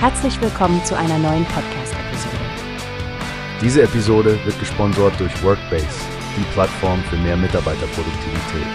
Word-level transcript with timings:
Herzlich 0.00 0.40
willkommen 0.40 0.84
zu 0.84 0.96
einer 0.96 1.18
neuen 1.18 1.44
Podcast-Episode. 1.46 2.36
Diese 3.60 3.82
Episode 3.82 4.38
wird 4.44 4.56
gesponsert 4.60 5.18
durch 5.18 5.42
Workbase, 5.42 5.88
die 6.36 6.44
Plattform 6.52 7.02
für 7.10 7.16
mehr 7.16 7.36
Mitarbeiterproduktivität. 7.36 8.66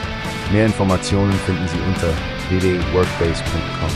Mehr 0.52 0.66
Informationen 0.66 1.32
finden 1.32 1.66
Sie 1.70 1.80
unter 1.88 2.14
www.workbase.com. 2.50 3.90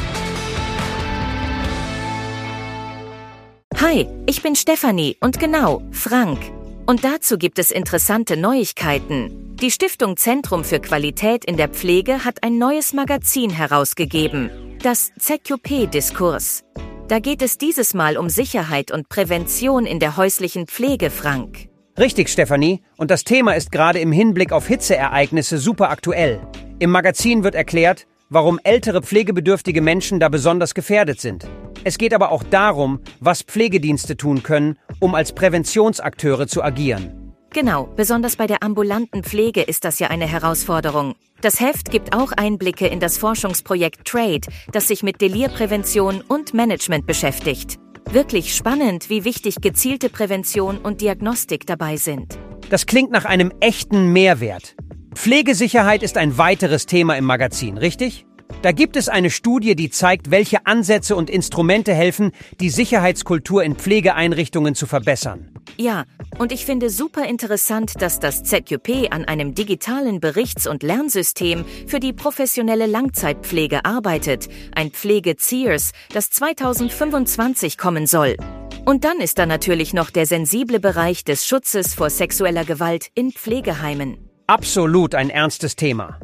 Hi, 3.82 4.08
ich 4.26 4.42
bin 4.42 4.56
Stefanie 4.56 5.18
und 5.20 5.38
genau, 5.38 5.82
Frank. 5.92 6.40
Und 6.86 7.04
dazu 7.04 7.38
gibt 7.38 7.60
es 7.60 7.72
interessante 7.72 8.38
Neuigkeiten. 8.38 9.58
Die 9.58 9.72
Stiftung 9.72 10.16
Zentrum 10.16 10.64
für 10.64 10.80
Qualität 10.80 11.44
in 11.44 11.58
der 11.58 11.68
Pflege 11.68 12.24
hat 12.24 12.42
ein 12.44 12.58
neues 12.58 12.94
Magazin 12.94 13.50
herausgegeben, 13.50 14.78
das 14.82 15.12
ZQP-Diskurs. 15.20 16.64
Da 17.08 17.20
geht 17.20 17.42
es 17.42 17.58
dieses 17.58 17.94
Mal 17.94 18.18
um 18.18 18.28
Sicherheit 18.28 18.92
und 18.92 19.08
Prävention 19.08 19.86
in 19.86 20.00
der 20.00 20.18
häuslichen 20.18 20.68
Pflege, 20.68 21.10
Frank. 21.10 21.70
Richtig, 21.98 22.28
Stefanie. 22.28 22.82
Und 22.98 23.12
das 23.12 23.24
Thema 23.24 23.54
ist 23.54 23.72
gerade 23.72 24.00
im 24.00 24.12
Hinblick 24.12 24.52
auf 24.52 24.68
Hitzeereignisse 24.68 25.58
super 25.58 25.90
aktuell. 25.90 26.42
Im 26.80 26.92
Magazin 26.92 27.46
wird 27.46 27.56
erklärt, 27.56 28.08
warum 28.30 28.60
ältere 28.62 29.02
pflegebedürftige 29.02 29.82
Menschen 29.82 30.20
da 30.20 30.28
besonders 30.28 30.74
gefährdet 30.74 31.22
sind. 31.22 31.48
Es 31.86 31.98
geht 31.98 32.14
aber 32.14 32.30
auch 32.30 32.44
darum, 32.44 33.00
was 33.22 33.42
Pflegedienste 33.42 34.18
tun 34.18 34.44
können, 34.44 34.78
um 35.00 35.16
als 35.16 35.32
Präventionsakteure 35.32 36.48
zu 36.48 36.62
agieren. 36.62 37.27
Genau, 37.52 37.90
besonders 37.96 38.36
bei 38.36 38.46
der 38.46 38.62
ambulanten 38.62 39.24
Pflege 39.24 39.62
ist 39.62 39.86
das 39.86 40.00
ja 40.00 40.08
eine 40.08 40.28
Herausforderung. 40.28 41.16
Das 41.42 41.60
Heft 41.60 41.92
gibt 41.92 42.16
auch 42.16 42.32
Einblicke 42.32 42.88
in 42.88 43.00
das 43.00 43.18
Forschungsprojekt 43.18 44.06
Trade, 44.06 44.42
das 44.72 44.88
sich 44.88 45.04
mit 45.04 45.22
Delirprävention 45.22 46.22
und 46.28 46.54
Management 46.54 47.06
beschäftigt. 47.06 47.78
Wirklich 48.12 48.56
spannend, 48.56 49.10
wie 49.10 49.24
wichtig 49.24 49.58
gezielte 49.62 50.10
Prävention 50.10 50.78
und 50.78 51.02
Diagnostik 51.02 51.66
dabei 51.66 51.98
sind. 51.98 52.38
Das 52.70 52.86
klingt 52.86 53.12
nach 53.12 53.26
einem 53.26 53.52
echten 53.60 54.12
Mehrwert. 54.14 54.76
Pflegesicherheit 55.14 56.04
ist 56.04 56.18
ein 56.18 56.38
weiteres 56.38 56.86
Thema 56.86 57.18
im 57.18 57.26
Magazin, 57.26 57.78
richtig? 57.78 58.26
Da 58.62 58.72
gibt 58.72 58.96
es 58.96 59.10
eine 59.10 59.30
Studie, 59.30 59.76
die 59.76 59.90
zeigt, 59.90 60.32
welche 60.32 60.66
Ansätze 60.66 61.16
und 61.16 61.30
Instrumente 61.30 61.94
helfen, 61.94 62.32
die 62.60 62.70
Sicherheitskultur 62.70 63.64
in 63.64 63.76
Pflegeeinrichtungen 63.76 64.74
zu 64.74 64.86
verbessern. 64.88 65.57
Ja, 65.80 66.06
und 66.40 66.52
ich 66.52 66.66
finde 66.66 66.90
super 66.90 67.26
interessant, 67.26 68.02
dass 68.02 68.20
das 68.20 68.44
ZQP 68.44 69.12
an 69.12 69.26
einem 69.26 69.54
digitalen 69.54 70.20
Berichts- 70.20 70.66
und 70.66 70.82
Lernsystem 70.82 71.66
für 71.86 72.00
die 72.00 72.14
professionelle 72.14 72.88
Langzeitpflege 72.88 73.86
arbeitet, 73.86 74.48
ein 74.74 74.90
Pflege-Sears, 74.90 75.92
das 76.14 76.32
2025 76.32 77.78
kommen 77.78 78.08
soll. 78.08 78.38
Und 78.86 79.04
dann 79.04 79.20
ist 79.20 79.38
da 79.38 79.46
natürlich 79.46 79.94
noch 79.94 80.10
der 80.10 80.26
sensible 80.26 80.80
Bereich 80.80 81.24
des 81.24 81.46
Schutzes 81.46 81.94
vor 81.94 82.10
sexueller 82.10 82.64
Gewalt 82.64 83.10
in 83.14 83.32
Pflegeheimen. 83.32 84.18
Absolut 84.48 85.14
ein 85.14 85.30
ernstes 85.30 85.76
Thema. 85.76 86.20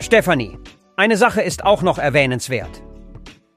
Stefanie, 0.00 0.58
eine 0.96 1.16
Sache 1.16 1.42
ist 1.42 1.64
auch 1.64 1.82
noch 1.82 1.98
erwähnenswert. 1.98 2.82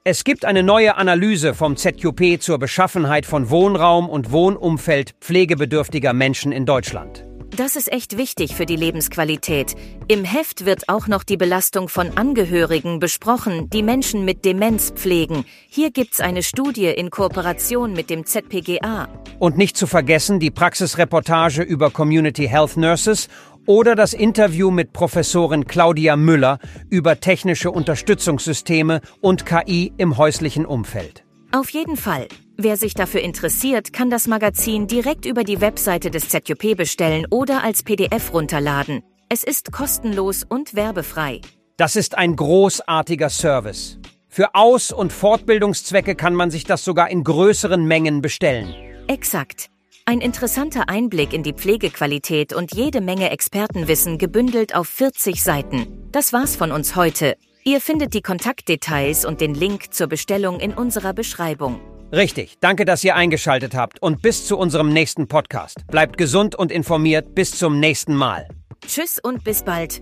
Es 0.03 0.23
gibt 0.23 0.45
eine 0.45 0.63
neue 0.63 0.97
Analyse 0.97 1.53
vom 1.53 1.77
ZQP 1.77 2.41
zur 2.41 2.57
Beschaffenheit 2.57 3.27
von 3.27 3.51
Wohnraum 3.51 4.09
und 4.09 4.31
Wohnumfeld 4.31 5.13
pflegebedürftiger 5.21 6.11
Menschen 6.11 6.51
in 6.51 6.65
Deutschland. 6.65 7.23
Das 7.55 7.75
ist 7.75 7.91
echt 7.91 8.17
wichtig 8.17 8.55
für 8.55 8.65
die 8.65 8.77
Lebensqualität. 8.77 9.75
Im 10.07 10.23
Heft 10.23 10.65
wird 10.65 10.89
auch 10.89 11.07
noch 11.07 11.23
die 11.23 11.37
Belastung 11.37 11.87
von 11.87 12.17
Angehörigen 12.17 12.99
besprochen, 12.99 13.69
die 13.69 13.83
Menschen 13.83 14.25
mit 14.25 14.43
Demenz 14.43 14.91
pflegen. 14.95 15.45
Hier 15.67 15.91
gibt's 15.91 16.19
eine 16.19 16.41
Studie 16.41 16.87
in 16.87 17.11
Kooperation 17.11 17.93
mit 17.93 18.09
dem 18.09 18.25
ZPGA. 18.25 19.07
Und 19.37 19.57
nicht 19.57 19.77
zu 19.77 19.85
vergessen 19.85 20.39
die 20.39 20.49
Praxisreportage 20.49 21.61
über 21.61 21.91
Community 21.91 22.47
Health 22.47 22.77
Nurses 22.77 23.27
oder 23.65 23.95
das 23.95 24.13
Interview 24.13 24.71
mit 24.71 24.93
Professorin 24.93 25.65
Claudia 25.65 26.15
Müller 26.15 26.59
über 26.89 27.19
technische 27.19 27.71
Unterstützungssysteme 27.71 29.01
und 29.21 29.45
KI 29.45 29.93
im 29.97 30.17
häuslichen 30.17 30.65
Umfeld. 30.65 31.23
Auf 31.51 31.69
jeden 31.69 31.97
Fall. 31.97 32.27
Wer 32.57 32.77
sich 32.77 32.93
dafür 32.93 33.21
interessiert, 33.21 33.91
kann 33.91 34.09
das 34.09 34.27
Magazin 34.27 34.87
direkt 34.87 35.25
über 35.25 35.43
die 35.43 35.61
Webseite 35.61 36.11
des 36.11 36.29
ZJP 36.29 36.75
bestellen 36.75 37.25
oder 37.29 37.63
als 37.63 37.83
PDF 37.83 38.33
runterladen. 38.33 39.03
Es 39.29 39.43
ist 39.43 39.71
kostenlos 39.71 40.43
und 40.47 40.75
werbefrei. 40.75 41.41
Das 41.77 41.95
ist 41.95 42.17
ein 42.17 42.35
großartiger 42.35 43.29
Service. 43.29 43.97
Für 44.27 44.53
Aus- 44.55 44.91
und 44.91 45.11
Fortbildungszwecke 45.11 46.15
kann 46.15 46.35
man 46.35 46.51
sich 46.51 46.63
das 46.63 46.85
sogar 46.85 47.09
in 47.09 47.23
größeren 47.23 47.83
Mengen 47.83 48.21
bestellen. 48.21 48.73
Exakt. 49.07 49.70
Ein 50.05 50.19
interessanter 50.19 50.89
Einblick 50.89 51.33
in 51.33 51.43
die 51.43 51.53
Pflegequalität 51.53 52.53
und 52.53 52.73
jede 52.73 53.01
Menge 53.01 53.29
Expertenwissen 53.29 54.17
gebündelt 54.17 54.75
auf 54.75 54.87
40 54.87 55.41
Seiten. 55.43 56.09
Das 56.11 56.33
war's 56.33 56.55
von 56.55 56.71
uns 56.71 56.95
heute. 56.95 57.35
Ihr 57.63 57.79
findet 57.79 58.13
die 58.13 58.21
Kontaktdetails 58.21 59.25
und 59.25 59.39
den 59.39 59.53
Link 59.53 59.93
zur 59.93 60.07
Bestellung 60.07 60.59
in 60.59 60.73
unserer 60.73 61.13
Beschreibung. 61.13 61.79
Richtig. 62.11 62.57
Danke, 62.59 62.85
dass 62.85 63.03
ihr 63.03 63.15
eingeschaltet 63.15 63.75
habt 63.75 64.01
und 64.01 64.21
bis 64.21 64.45
zu 64.45 64.57
unserem 64.57 64.91
nächsten 64.91 65.27
Podcast. 65.27 65.85
Bleibt 65.87 66.17
gesund 66.17 66.55
und 66.55 66.71
informiert. 66.71 67.35
Bis 67.35 67.51
zum 67.51 67.79
nächsten 67.79 68.15
Mal. 68.15 68.47
Tschüss 68.85 69.19
und 69.19 69.43
bis 69.43 69.63
bald. 69.63 70.01